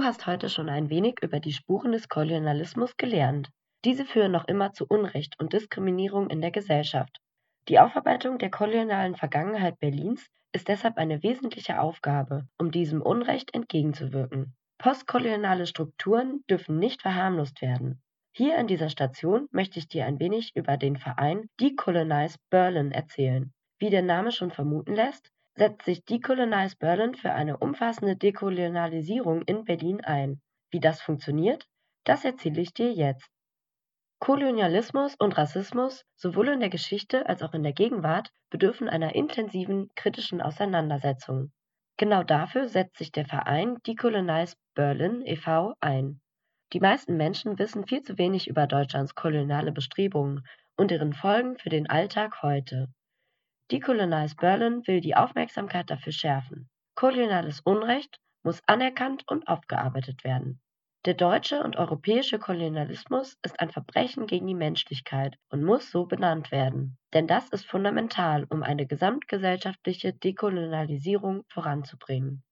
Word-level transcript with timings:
Du 0.00 0.06
hast 0.06 0.26
heute 0.26 0.48
schon 0.48 0.70
ein 0.70 0.88
wenig 0.88 1.18
über 1.20 1.40
die 1.40 1.52
Spuren 1.52 1.92
des 1.92 2.08
Kolonialismus 2.08 2.96
gelernt. 2.96 3.50
Diese 3.84 4.06
führen 4.06 4.32
noch 4.32 4.48
immer 4.48 4.72
zu 4.72 4.86
Unrecht 4.88 5.38
und 5.38 5.52
Diskriminierung 5.52 6.30
in 6.30 6.40
der 6.40 6.50
Gesellschaft. 6.50 7.20
Die 7.68 7.78
Aufarbeitung 7.78 8.38
der 8.38 8.50
kolonialen 8.50 9.14
Vergangenheit 9.14 9.78
Berlins 9.78 10.26
ist 10.52 10.68
deshalb 10.68 10.96
eine 10.96 11.22
wesentliche 11.22 11.78
Aufgabe, 11.82 12.48
um 12.56 12.70
diesem 12.70 13.02
Unrecht 13.02 13.52
entgegenzuwirken. 13.52 14.54
Postkoloniale 14.78 15.66
Strukturen 15.66 16.44
dürfen 16.48 16.78
nicht 16.78 17.02
verharmlost 17.02 17.60
werden. 17.60 18.00
Hier 18.32 18.56
an 18.56 18.68
dieser 18.68 18.88
Station 18.88 19.48
möchte 19.50 19.78
ich 19.78 19.86
dir 19.86 20.06
ein 20.06 20.18
wenig 20.18 20.52
über 20.56 20.78
den 20.78 20.96
Verein 20.96 21.50
Decolonize 21.60 22.38
Berlin 22.48 22.90
erzählen. 22.90 23.52
Wie 23.78 23.90
der 23.90 24.00
Name 24.00 24.32
schon 24.32 24.50
vermuten 24.50 24.94
lässt, 24.94 25.30
setzt 25.60 25.84
sich 25.84 26.06
Decolonize 26.06 26.74
Berlin 26.78 27.14
für 27.14 27.32
eine 27.32 27.58
umfassende 27.58 28.16
Dekolonialisierung 28.16 29.42
in 29.42 29.64
Berlin 29.64 30.00
ein. 30.00 30.40
Wie 30.70 30.80
das 30.80 31.02
funktioniert, 31.02 31.66
das 32.04 32.24
erzähle 32.24 32.62
ich 32.62 32.72
dir 32.72 32.90
jetzt. 32.90 33.28
Kolonialismus 34.20 35.16
und 35.18 35.36
Rassismus, 35.36 36.06
sowohl 36.16 36.48
in 36.48 36.60
der 36.60 36.70
Geschichte 36.70 37.28
als 37.28 37.42
auch 37.42 37.52
in 37.52 37.62
der 37.62 37.74
Gegenwart, 37.74 38.30
bedürfen 38.48 38.88
einer 38.88 39.14
intensiven 39.14 39.90
kritischen 39.96 40.40
Auseinandersetzung. 40.40 41.52
Genau 41.98 42.22
dafür 42.22 42.66
setzt 42.66 42.96
sich 42.96 43.12
der 43.12 43.26
Verein 43.26 43.76
Decolonize 43.86 44.56
Berlin 44.74 45.20
e.V. 45.26 45.74
ein. 45.80 46.22
Die 46.72 46.80
meisten 46.80 47.18
Menschen 47.18 47.58
wissen 47.58 47.86
viel 47.86 48.00
zu 48.00 48.16
wenig 48.16 48.48
über 48.48 48.66
Deutschlands 48.66 49.14
koloniale 49.14 49.72
Bestrebungen 49.72 50.42
und 50.78 50.90
deren 50.90 51.12
Folgen 51.12 51.58
für 51.58 51.68
den 51.68 51.90
Alltag 51.90 52.40
heute. 52.40 52.88
Decolonize 53.70 54.34
Berlin 54.34 54.84
will 54.86 55.00
die 55.00 55.14
Aufmerksamkeit 55.14 55.90
dafür 55.90 56.12
schärfen. 56.12 56.68
Koloniales 56.96 57.60
Unrecht 57.60 58.18
muss 58.42 58.60
anerkannt 58.66 59.22
und 59.28 59.46
aufgearbeitet 59.46 60.24
werden. 60.24 60.60
Der 61.06 61.14
deutsche 61.14 61.62
und 61.62 61.76
europäische 61.76 62.38
Kolonialismus 62.38 63.38
ist 63.42 63.60
ein 63.60 63.70
Verbrechen 63.70 64.26
gegen 64.26 64.48
die 64.48 64.56
Menschlichkeit 64.56 65.36
und 65.50 65.62
muss 65.62 65.90
so 65.90 66.04
benannt 66.04 66.50
werden. 66.50 66.98
Denn 67.14 67.26
das 67.26 67.48
ist 67.50 67.64
fundamental, 67.64 68.44
um 68.50 68.62
eine 68.64 68.86
gesamtgesellschaftliche 68.86 70.12
Dekolonialisierung 70.12 71.44
voranzubringen. 71.48 72.42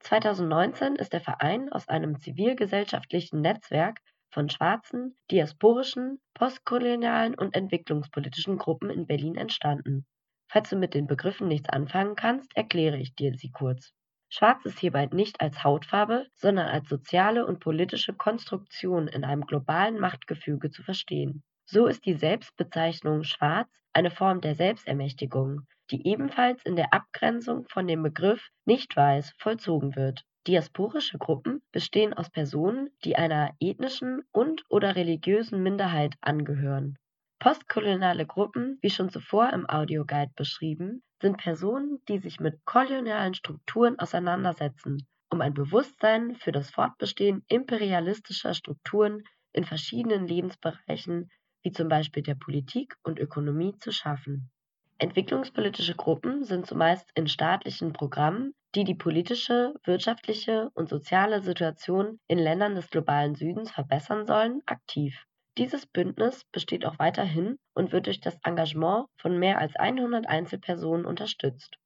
2019 0.00 0.96
ist 0.96 1.12
der 1.12 1.20
Verein 1.20 1.70
aus 1.70 1.88
einem 1.88 2.18
zivilgesellschaftlichen 2.18 3.42
Netzwerk 3.42 4.00
von 4.30 4.48
schwarzen, 4.48 5.14
diasporischen, 5.30 6.20
postkolonialen 6.32 7.34
und 7.34 7.54
entwicklungspolitischen 7.54 8.56
Gruppen 8.56 8.88
in 8.90 9.06
Berlin 9.06 9.36
entstanden. 9.36 10.06
Falls 10.48 10.70
du 10.70 10.76
mit 10.76 10.94
den 10.94 11.06
Begriffen 11.06 11.46
nichts 11.46 11.68
anfangen 11.68 12.16
kannst, 12.16 12.56
erkläre 12.56 12.96
ich 12.96 13.14
dir 13.14 13.34
sie 13.34 13.50
kurz. 13.50 13.92
Schwarz 14.30 14.64
ist 14.64 14.78
hierbei 14.78 15.06
nicht 15.06 15.40
als 15.40 15.62
Hautfarbe, 15.62 16.26
sondern 16.34 16.68
als 16.68 16.88
soziale 16.88 17.46
und 17.46 17.60
politische 17.60 18.14
Konstruktion 18.14 19.08
in 19.08 19.24
einem 19.24 19.42
globalen 19.42 19.98
Machtgefüge 19.98 20.70
zu 20.70 20.82
verstehen. 20.82 21.42
So 21.64 21.86
ist 21.86 22.06
die 22.06 22.14
Selbstbezeichnung 22.14 23.24
Schwarz 23.24 23.68
eine 23.92 24.10
Form 24.10 24.40
der 24.40 24.54
Selbstermächtigung, 24.54 25.66
die 25.90 26.06
ebenfalls 26.06 26.62
in 26.64 26.76
der 26.76 26.92
Abgrenzung 26.92 27.66
von 27.68 27.86
dem 27.86 28.02
Begriff 28.02 28.48
nicht 28.64 28.96
weiß 28.96 29.34
vollzogen 29.38 29.96
wird. 29.96 30.24
Diasporische 30.46 31.18
Gruppen 31.18 31.62
bestehen 31.72 32.14
aus 32.14 32.30
Personen, 32.30 32.88
die 33.04 33.16
einer 33.16 33.54
ethnischen 33.60 34.22
und/oder 34.32 34.96
religiösen 34.96 35.62
Minderheit 35.62 36.14
angehören. 36.22 36.96
Postkoloniale 37.40 38.26
Gruppen, 38.26 38.78
wie 38.82 38.90
schon 38.90 39.10
zuvor 39.10 39.52
im 39.52 39.68
Audioguide 39.68 40.32
beschrieben, 40.34 41.04
sind 41.22 41.38
Personen, 41.38 42.02
die 42.08 42.18
sich 42.18 42.40
mit 42.40 42.64
kolonialen 42.64 43.34
Strukturen 43.34 43.98
auseinandersetzen, 43.98 45.06
um 45.30 45.40
ein 45.40 45.54
Bewusstsein 45.54 46.34
für 46.34 46.50
das 46.50 46.70
Fortbestehen 46.70 47.44
imperialistischer 47.48 48.54
Strukturen 48.54 49.22
in 49.52 49.64
verschiedenen 49.64 50.26
Lebensbereichen 50.26 51.30
wie 51.62 51.70
zum 51.70 51.88
Beispiel 51.88 52.24
der 52.24 52.34
Politik 52.34 52.96
und 53.04 53.20
Ökonomie 53.20 53.76
zu 53.78 53.92
schaffen. 53.92 54.50
Entwicklungspolitische 54.98 55.94
Gruppen 55.94 56.42
sind 56.42 56.66
zumeist 56.66 57.08
in 57.14 57.28
staatlichen 57.28 57.92
Programmen, 57.92 58.52
die 58.74 58.82
die 58.82 58.96
politische, 58.96 59.74
wirtschaftliche 59.84 60.70
und 60.74 60.88
soziale 60.88 61.40
Situation 61.40 62.18
in 62.26 62.38
Ländern 62.38 62.74
des 62.74 62.90
globalen 62.90 63.36
Südens 63.36 63.70
verbessern 63.70 64.26
sollen, 64.26 64.60
aktiv. 64.66 65.27
Dieses 65.58 65.86
Bündnis 65.86 66.44
besteht 66.52 66.86
auch 66.86 67.00
weiterhin 67.00 67.58
und 67.74 67.90
wird 67.90 68.06
durch 68.06 68.20
das 68.20 68.38
Engagement 68.44 69.08
von 69.16 69.40
mehr 69.40 69.58
als 69.58 69.74
100 69.74 70.28
Einzelpersonen 70.28 71.04
unterstützt. 71.04 71.76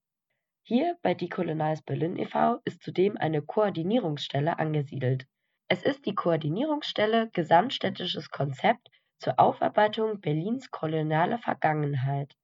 Hier 0.63 0.99
bei 1.01 1.15
Decolonize 1.15 1.83
Berlin 1.83 2.19
e.V. 2.19 2.61
ist 2.67 2.83
zudem 2.83 3.17
eine 3.17 3.41
Koordinierungsstelle 3.41 4.59
angesiedelt. 4.59 5.25
Es 5.69 5.83
ist 5.83 6.05
die 6.05 6.15
Koordinierungsstelle 6.15 7.31
Gesamtstädtisches 7.33 8.29
Konzept 8.29 8.91
zur 9.19 9.41
Aufarbeitung 9.41 10.21
Berlins 10.21 10.71
kolonialer 10.71 11.39
Vergangenheit. 11.39 12.35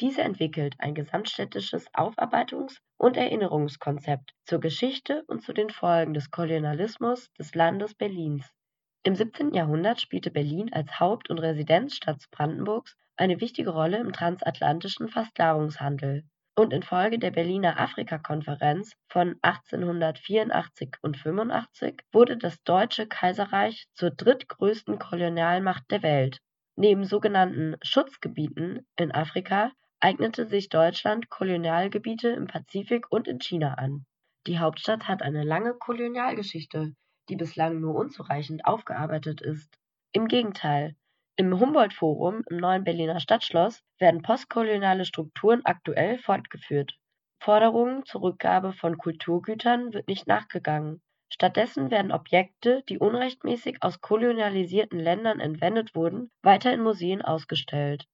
Diese 0.00 0.22
entwickelt 0.22 0.74
ein 0.78 0.94
gesamtstädtisches 0.94 1.92
Aufarbeitungs- 1.92 2.80
und 2.96 3.18
Erinnerungskonzept 3.18 4.32
zur 4.46 4.60
Geschichte 4.60 5.22
und 5.26 5.42
zu 5.42 5.52
den 5.52 5.68
Folgen 5.68 6.14
des 6.14 6.30
Kolonialismus 6.30 7.30
des 7.34 7.54
Landes 7.54 7.94
Berlins. 7.94 8.50
Im 9.04 9.14
17. 9.14 9.54
Jahrhundert 9.54 10.00
spielte 10.00 10.30
Berlin 10.30 10.72
als 10.72 10.98
Haupt 10.98 11.30
und 11.30 11.38
Residenzstadt 11.38 12.24
Brandenburgs 12.30 12.96
eine 13.16 13.40
wichtige 13.40 13.70
Rolle 13.70 13.98
im 13.98 14.12
transatlantischen 14.12 15.08
Versklavungshandel, 15.08 16.24
und 16.58 16.72
infolge 16.72 17.20
der 17.20 17.30
Berliner 17.30 17.78
Afrikakonferenz 17.78 18.96
von 19.06 19.36
1884 19.42 20.96
und 21.02 21.16
85 21.16 22.02
wurde 22.12 22.36
das 22.36 22.60
Deutsche 22.64 23.06
Kaiserreich 23.06 23.86
zur 23.94 24.10
drittgrößten 24.10 24.98
Kolonialmacht 24.98 25.88
der 25.90 26.02
Welt. 26.02 26.38
Neben 26.74 27.04
sogenannten 27.04 27.76
Schutzgebieten 27.82 28.84
in 28.96 29.12
Afrika 29.12 29.70
eignete 30.00 30.46
sich 30.46 30.68
Deutschland 30.68 31.28
Kolonialgebiete 31.30 32.30
im 32.30 32.48
Pazifik 32.48 33.06
und 33.10 33.28
in 33.28 33.38
China 33.38 33.74
an. 33.74 34.04
Die 34.48 34.58
Hauptstadt 34.58 35.06
hat 35.06 35.22
eine 35.22 35.44
lange 35.44 35.74
Kolonialgeschichte 35.74 36.92
die 37.28 37.36
bislang 37.36 37.80
nur 37.80 37.94
unzureichend 37.94 38.64
aufgearbeitet 38.64 39.40
ist. 39.40 39.78
Im 40.12 40.28
Gegenteil, 40.28 40.96
im 41.36 41.60
Humboldt-Forum 41.60 42.42
im 42.50 42.56
neuen 42.56 42.82
Berliner 42.82 43.20
Stadtschloss 43.20 43.84
werden 43.98 44.22
postkoloniale 44.22 45.04
Strukturen 45.04 45.60
aktuell 45.64 46.18
fortgeführt. 46.18 46.98
Forderungen 47.40 48.04
zur 48.04 48.22
Rückgabe 48.22 48.72
von 48.72 48.98
Kulturgütern 48.98 49.92
wird 49.92 50.08
nicht 50.08 50.26
nachgegangen. 50.26 51.00
Stattdessen 51.32 51.92
werden 51.92 52.10
Objekte, 52.10 52.82
die 52.88 52.98
unrechtmäßig 52.98 53.82
aus 53.82 54.00
kolonialisierten 54.00 54.98
Ländern 54.98 55.38
entwendet 55.38 55.94
wurden, 55.94 56.30
weiter 56.42 56.72
in 56.72 56.82
Museen 56.82 57.22
ausgestellt. 57.22 58.06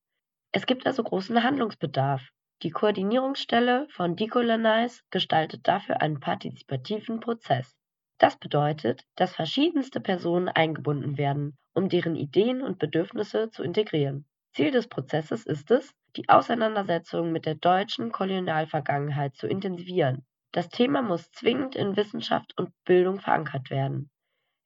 Es 0.53 0.67
gibt 0.67 0.87
also 0.87 1.03
großen 1.03 1.43
Handlungsbedarf. 1.43 2.29
Die 2.63 2.71
Koordinierungsstelle 2.71 3.87
von 3.89 4.17
Decolonize 4.17 5.03
gestaltet 5.11 5.67
dafür 5.67 6.03
einen 6.03 6.21
partizipativen 6.21 7.21
Prozess. 7.21 7.75
Das 8.19 8.37
bedeutet, 8.39 9.05
dass 9.17 9.35
verschiedenste 9.35 10.01
Personen 10.01 10.49
eingebunden 10.49 11.19
werden, 11.19 11.57
um 11.75 11.89
deren 11.89 12.17
Ideen 12.17 12.63
und 12.63 12.79
Bedürfnisse 12.79 13.51
zu 13.51 13.63
integrieren. 13.63 14.27
Ziel 14.53 14.71
des 14.71 14.87
Prozesses 14.87 15.47
ist 15.47 15.71
es, 15.73 15.93
die 16.17 16.29
Auseinandersetzung 16.29 17.33
mit 17.33 17.45
der 17.45 17.57
deutschen 17.57 18.13
Kolonialvergangenheit 18.13 19.35
zu 19.35 19.49
intensivieren. 19.49 20.25
Das 20.53 20.69
Thema 20.69 21.03
muss 21.03 21.33
zwingend 21.33 21.75
in 21.75 21.97
Wissenschaft 21.97 22.57
und 22.57 22.73
Bildung 22.85 23.19
verankert 23.19 23.71
werden. 23.71 24.11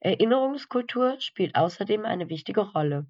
Erinnerungskultur 0.01 1.19
spielt 1.19 1.57
außerdem 1.57 2.05
eine 2.05 2.29
wichtige 2.29 2.61
Rolle. 2.61 3.07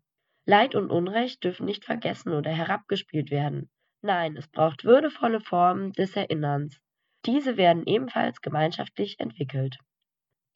Leid 0.46 0.76
und 0.76 0.90
Unrecht 0.90 1.42
dürfen 1.42 1.66
nicht 1.66 1.84
vergessen 1.84 2.32
oder 2.32 2.50
herabgespielt 2.52 3.32
werden. 3.32 3.68
Nein, 4.00 4.36
es 4.36 4.46
braucht 4.46 4.84
würdevolle 4.84 5.40
Formen 5.40 5.92
des 5.92 6.14
Erinnerns. 6.14 6.80
Diese 7.26 7.56
werden 7.56 7.84
ebenfalls 7.84 8.40
gemeinschaftlich 8.40 9.18
entwickelt. 9.18 9.78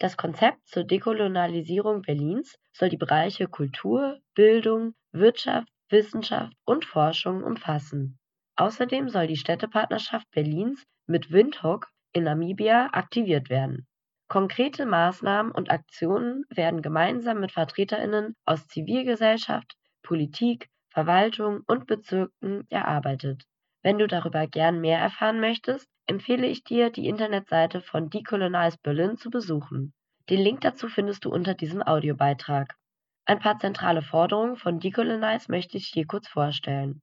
Das 0.03 0.17
Konzept 0.17 0.67
zur 0.67 0.83
Dekolonialisierung 0.83 2.03
Berlins 2.03 2.59
soll 2.73 2.89
die 2.89 2.97
Bereiche 2.97 3.47
Kultur, 3.47 4.19
Bildung, 4.35 4.95
Wirtschaft, 5.13 5.69
Wissenschaft 5.91 6.53
und 6.65 6.85
Forschung 6.85 7.45
umfassen. 7.45 8.19
Außerdem 8.57 9.09
soll 9.11 9.29
die 9.29 9.37
Städtepartnerschaft 9.37 10.29
Berlins 10.33 10.83
mit 11.07 11.31
Windhoek 11.31 11.87
in 12.13 12.25
Namibia 12.25 12.89
aktiviert 12.91 13.49
werden. 13.49 13.87
Konkrete 14.27 14.87
Maßnahmen 14.87 15.53
und 15.53 15.71
Aktionen 15.71 16.47
werden 16.51 16.83
gemeinsam 16.83 17.39
mit 17.39 17.53
Vertreterinnen 17.53 18.35
aus 18.45 18.67
Zivilgesellschaft, 18.67 19.77
Politik, 20.03 20.69
Verwaltung 20.89 21.61
und 21.69 21.87
Bezirken 21.87 22.67
erarbeitet. 22.71 23.45
Wenn 23.85 23.99
du 23.99 24.09
darüber 24.09 24.49
gern 24.49 24.81
mehr 24.81 24.99
erfahren 24.99 25.39
möchtest, 25.39 25.87
empfehle 26.07 26.47
ich 26.47 26.65
dir, 26.65 26.91
die 26.91 27.09
Internetseite 27.09 27.81
von 27.81 28.11
Decolonize 28.11 28.79
Berlin 28.83 29.17
zu 29.17 29.31
besuchen. 29.31 29.93
Den 30.31 30.41
Link 30.41 30.61
dazu 30.61 30.89
findest 30.89 31.25
du 31.25 31.31
unter 31.31 31.55
diesem 31.55 31.83
Audiobeitrag. 31.83 32.75
Ein 33.25 33.39
paar 33.39 33.59
zentrale 33.59 34.03
Forderungen 34.03 34.57
von 34.57 34.81
Decolonize 34.81 35.51
möchte 35.51 35.77
ich 35.77 35.87
hier 35.87 36.07
kurz 36.07 36.29
vorstellen. 36.29 37.01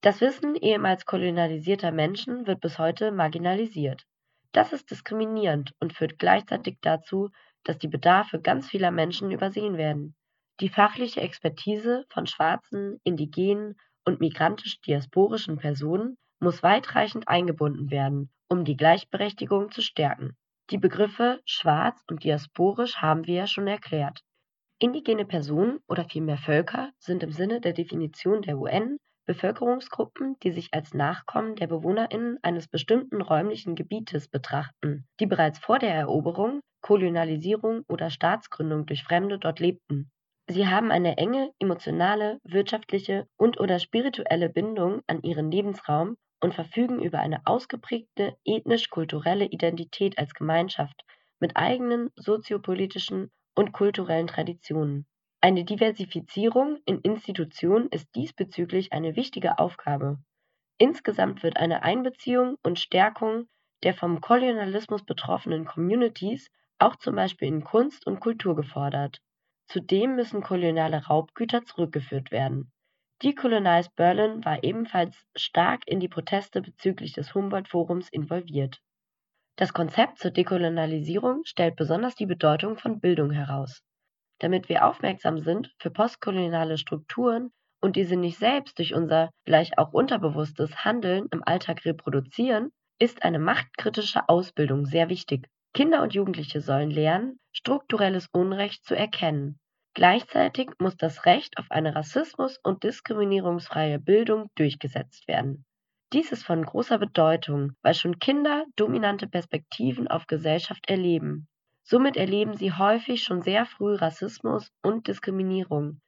Das 0.00 0.20
Wissen 0.20 0.54
ehemals 0.54 1.06
kolonialisierter 1.06 1.90
Menschen 1.90 2.46
wird 2.46 2.60
bis 2.60 2.78
heute 2.78 3.10
marginalisiert. 3.10 4.04
Das 4.52 4.72
ist 4.72 4.90
diskriminierend 4.90 5.72
und 5.80 5.92
führt 5.92 6.18
gleichzeitig 6.18 6.78
dazu, 6.80 7.30
dass 7.64 7.78
die 7.78 7.88
Bedarfe 7.88 8.40
ganz 8.40 8.68
vieler 8.68 8.90
Menschen 8.90 9.30
übersehen 9.30 9.76
werden. 9.76 10.14
Die 10.60 10.68
fachliche 10.68 11.20
Expertise 11.20 12.04
von 12.10 12.26
schwarzen, 12.26 13.00
indigenen 13.04 13.76
und 14.04 14.20
migrantisch-diasporischen 14.20 15.58
Personen 15.58 16.16
muss 16.40 16.62
weitreichend 16.62 17.28
eingebunden 17.28 17.90
werden, 17.90 18.30
um 18.48 18.64
die 18.64 18.76
Gleichberechtigung 18.76 19.70
zu 19.70 19.82
stärken. 19.82 20.36
Die 20.70 20.78
Begriffe 20.78 21.40
schwarz 21.44 22.02
und 22.08 22.24
diasporisch 22.24 22.96
haben 22.96 23.26
wir 23.26 23.34
ja 23.34 23.46
schon 23.46 23.66
erklärt. 23.66 24.20
Indigene 24.78 25.24
Personen 25.24 25.80
oder 25.88 26.04
vielmehr 26.04 26.38
Völker 26.38 26.90
sind 26.98 27.22
im 27.22 27.32
Sinne 27.32 27.60
der 27.60 27.72
Definition 27.72 28.42
der 28.42 28.58
UN 28.58 28.98
Bevölkerungsgruppen, 29.28 30.36
die 30.42 30.52
sich 30.52 30.72
als 30.72 30.94
Nachkommen 30.94 31.54
der 31.54 31.66
BewohnerInnen 31.66 32.38
eines 32.42 32.66
bestimmten 32.66 33.20
räumlichen 33.20 33.74
Gebietes 33.74 34.28
betrachten, 34.28 35.06
die 35.20 35.26
bereits 35.26 35.58
vor 35.58 35.78
der 35.78 35.94
Eroberung, 35.94 36.60
Kolonialisierung 36.80 37.82
oder 37.88 38.08
Staatsgründung 38.08 38.86
durch 38.86 39.04
Fremde 39.04 39.38
dort 39.38 39.60
lebten. 39.60 40.10
Sie 40.48 40.66
haben 40.66 40.90
eine 40.90 41.18
enge 41.18 41.50
emotionale, 41.58 42.38
wirtschaftliche 42.42 43.26
und/oder 43.36 43.78
spirituelle 43.78 44.48
Bindung 44.48 45.02
an 45.06 45.20
ihren 45.22 45.50
Lebensraum 45.50 46.16
und 46.40 46.54
verfügen 46.54 47.00
über 47.00 47.18
eine 47.20 47.46
ausgeprägte 47.46 48.36
ethnisch-kulturelle 48.44 49.46
Identität 49.46 50.18
als 50.18 50.34
Gemeinschaft 50.34 51.04
mit 51.40 51.56
eigenen 51.56 52.10
soziopolitischen 52.16 53.30
und 53.54 53.72
kulturellen 53.72 54.26
Traditionen. 54.26 55.06
Eine 55.40 55.64
Diversifizierung 55.64 56.78
in 56.84 57.00
Institutionen 57.00 57.88
ist 57.90 58.14
diesbezüglich 58.14 58.92
eine 58.92 59.16
wichtige 59.16 59.58
Aufgabe. 59.58 60.18
Insgesamt 60.78 61.42
wird 61.42 61.56
eine 61.56 61.82
Einbeziehung 61.82 62.56
und 62.62 62.78
Stärkung 62.78 63.48
der 63.84 63.94
vom 63.94 64.20
Kolonialismus 64.20 65.04
betroffenen 65.04 65.64
Communities 65.64 66.50
auch 66.78 66.96
zum 66.96 67.16
Beispiel 67.16 67.48
in 67.48 67.64
Kunst 67.64 68.06
und 68.06 68.20
Kultur 68.20 68.56
gefordert. 68.56 69.20
Zudem 69.66 70.16
müssen 70.16 70.42
koloniale 70.42 71.06
Raubgüter 71.06 71.64
zurückgeführt 71.64 72.30
werden. 72.30 72.72
Decolonize 73.22 73.90
Berlin 73.96 74.44
war 74.44 74.62
ebenfalls 74.62 75.16
stark 75.36 75.82
in 75.86 75.98
die 75.98 76.08
Proteste 76.08 76.62
bezüglich 76.62 77.12
des 77.14 77.34
Humboldt-Forums 77.34 78.08
involviert. 78.10 78.80
Das 79.56 79.72
Konzept 79.72 80.18
zur 80.18 80.30
Dekolonialisierung 80.30 81.42
stellt 81.44 81.74
besonders 81.74 82.14
die 82.14 82.26
Bedeutung 82.26 82.76
von 82.78 83.00
Bildung 83.00 83.32
heraus. 83.32 83.82
Damit 84.38 84.68
wir 84.68 84.86
aufmerksam 84.86 85.40
sind 85.40 85.74
für 85.80 85.90
postkoloniale 85.90 86.78
Strukturen 86.78 87.50
und 87.80 87.96
diese 87.96 88.14
nicht 88.14 88.38
selbst 88.38 88.78
durch 88.78 88.94
unser 88.94 89.30
vielleicht 89.44 89.78
auch 89.78 89.92
unterbewusstes 89.92 90.84
Handeln 90.84 91.26
im 91.32 91.42
Alltag 91.42 91.84
reproduzieren, 91.84 92.70
ist 93.00 93.24
eine 93.24 93.40
machtkritische 93.40 94.28
Ausbildung 94.28 94.86
sehr 94.86 95.08
wichtig. 95.08 95.48
Kinder 95.74 96.02
und 96.02 96.14
Jugendliche 96.14 96.60
sollen 96.60 96.90
lernen, 96.92 97.40
strukturelles 97.52 98.28
Unrecht 98.32 98.84
zu 98.84 98.94
erkennen. 98.94 99.58
Gleichzeitig 99.94 100.70
muss 100.78 100.96
das 100.96 101.26
Recht 101.26 101.58
auf 101.58 101.70
eine 101.70 101.96
rassismus- 101.96 102.60
und 102.62 102.84
diskriminierungsfreie 102.84 103.98
Bildung 103.98 104.50
durchgesetzt 104.54 105.26
werden. 105.28 105.64
Dies 106.12 106.32
ist 106.32 106.44
von 106.44 106.64
großer 106.64 106.98
Bedeutung, 106.98 107.72
weil 107.82 107.94
schon 107.94 108.18
Kinder 108.18 108.64
dominante 108.76 109.26
Perspektiven 109.26 110.08
auf 110.08 110.26
Gesellschaft 110.26 110.88
erleben. 110.88 111.48
Somit 111.82 112.16
erleben 112.16 112.56
sie 112.56 112.72
häufig 112.72 113.22
schon 113.22 113.42
sehr 113.42 113.66
früh 113.66 113.94
Rassismus 113.94 114.70
und 114.82 115.08
Diskriminierung. 115.08 116.00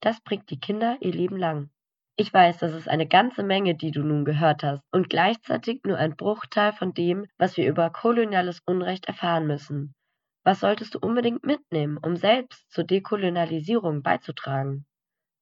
Das 0.00 0.20
prägt 0.20 0.50
die 0.50 0.60
Kinder 0.60 0.96
ihr 1.00 1.12
Leben 1.12 1.36
lang. 1.36 1.70
Ich 2.16 2.32
weiß, 2.32 2.58
das 2.58 2.72
ist 2.72 2.88
eine 2.88 3.06
ganze 3.06 3.42
Menge, 3.42 3.74
die 3.74 3.90
du 3.90 4.02
nun 4.02 4.24
gehört 4.24 4.62
hast, 4.62 4.82
und 4.90 5.08
gleichzeitig 5.08 5.80
nur 5.84 5.96
ein 5.96 6.16
Bruchteil 6.16 6.72
von 6.72 6.92
dem, 6.92 7.26
was 7.38 7.56
wir 7.56 7.66
über 7.68 7.90
koloniales 7.90 8.60
Unrecht 8.66 9.06
erfahren 9.06 9.46
müssen. 9.46 9.94
Was 10.44 10.60
solltest 10.60 10.94
du 10.94 10.98
unbedingt 10.98 11.44
mitnehmen, 11.44 11.98
um 11.98 12.16
selbst 12.16 12.70
zur 12.70 12.84
Dekolonialisierung 12.84 14.02
beizutragen? 14.02 14.86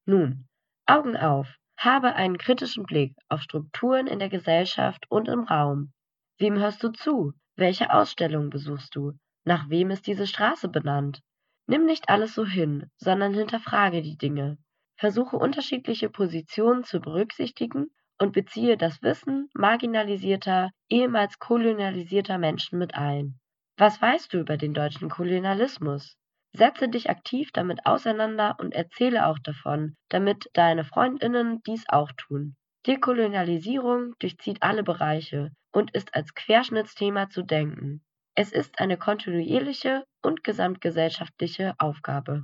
Nun, 0.04 0.46
Augen 0.86 1.16
auf, 1.16 1.56
habe 1.78 2.14
einen 2.14 2.36
kritischen 2.36 2.84
Blick 2.84 3.14
auf 3.28 3.40
Strukturen 3.40 4.06
in 4.06 4.18
der 4.18 4.28
Gesellschaft 4.28 5.06
und 5.08 5.28
im 5.28 5.44
Raum. 5.44 5.92
Wem 6.38 6.58
hörst 6.58 6.82
du 6.82 6.90
zu? 6.90 7.32
Welche 7.56 7.92
Ausstellungen 7.92 8.50
besuchst 8.50 8.94
du? 8.94 9.14
Nach 9.44 9.70
wem 9.70 9.90
ist 9.90 10.06
diese 10.06 10.26
Straße 10.26 10.68
benannt? 10.68 11.22
Nimm 11.66 11.86
nicht 11.86 12.10
alles 12.10 12.34
so 12.34 12.44
hin, 12.44 12.90
sondern 12.98 13.32
hinterfrage 13.32 14.02
die 14.02 14.18
Dinge. 14.18 14.58
Versuche 14.96 15.36
unterschiedliche 15.36 16.10
Positionen 16.10 16.84
zu 16.84 17.00
berücksichtigen 17.00 17.86
und 18.18 18.32
beziehe 18.32 18.76
das 18.76 19.02
Wissen 19.02 19.48
marginalisierter, 19.54 20.72
ehemals 20.90 21.38
kolonialisierter 21.38 22.36
Menschen 22.36 22.78
mit 22.78 22.94
ein. 22.94 23.39
Was 23.80 24.02
weißt 24.02 24.34
du 24.34 24.40
über 24.40 24.58
den 24.58 24.74
deutschen 24.74 25.08
Kolonialismus? 25.08 26.14
Setze 26.52 26.90
dich 26.90 27.08
aktiv 27.08 27.48
damit 27.50 27.86
auseinander 27.86 28.56
und 28.60 28.74
erzähle 28.74 29.24
auch 29.24 29.38
davon, 29.38 29.96
damit 30.10 30.50
deine 30.52 30.84
Freundinnen 30.84 31.62
dies 31.62 31.88
auch 31.88 32.12
tun. 32.14 32.56
Dekolonialisierung 32.86 34.12
durchzieht 34.18 34.62
alle 34.62 34.82
Bereiche 34.82 35.52
und 35.72 35.92
ist 35.92 36.14
als 36.14 36.34
Querschnittsthema 36.34 37.30
zu 37.30 37.42
denken. 37.42 38.04
Es 38.34 38.52
ist 38.52 38.80
eine 38.80 38.98
kontinuierliche 38.98 40.04
und 40.20 40.44
gesamtgesellschaftliche 40.44 41.72
Aufgabe. 41.78 42.42